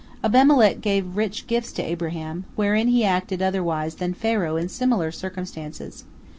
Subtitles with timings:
[0.23, 6.05] "Abimelech gave rich gifts to Abraham, wherein he acted otherwise than Pharaoh in similar circumstances.